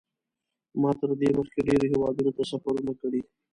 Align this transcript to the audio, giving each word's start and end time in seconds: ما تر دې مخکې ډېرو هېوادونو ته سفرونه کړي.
ما 0.81 0.91
تر 0.99 1.09
دې 1.19 1.29
مخکې 1.39 1.59
ډېرو 1.67 1.85
هېوادونو 1.91 2.31
ته 2.37 2.43
سفرونه 2.51 2.91
کړي. 3.01 3.21